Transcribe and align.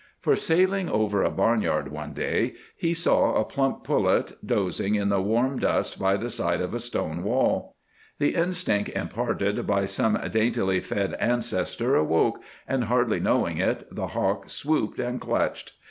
For, 0.19 0.35
sailing 0.35 0.89
over 0.89 1.21
a 1.21 1.29
barnyard 1.29 1.91
one 1.91 2.13
day, 2.13 2.55
he 2.75 2.95
saw 2.95 3.35
a 3.35 3.43
plump 3.45 3.83
pullet 3.83 4.31
dozing 4.43 4.95
in 4.95 5.09
the 5.09 5.21
warm 5.21 5.59
dust 5.59 5.99
by 5.99 6.17
the 6.17 6.31
side 6.31 6.59
of 6.59 6.73
a 6.73 6.79
stone 6.79 7.21
wall. 7.21 7.75
The 8.17 8.33
instinct 8.33 8.89
imparted 8.95 9.67
by 9.67 9.85
some 9.85 10.17
daintily 10.31 10.79
fed 10.79 11.13
ancestor 11.19 11.95
awoke, 11.95 12.39
and 12.67 12.85
hardly 12.85 13.19
knowing 13.19 13.57
it, 13.59 13.93
the 13.95 14.07
hawk 14.07 14.49
swooped 14.49 14.97
and 14.99 15.21
clutched. 15.21 15.73